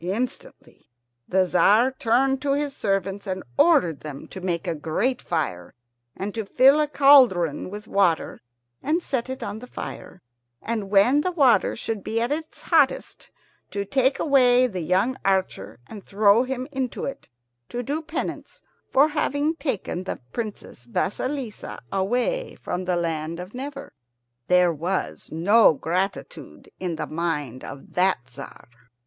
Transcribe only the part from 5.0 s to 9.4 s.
fire, and to fill a great cauldron with water and set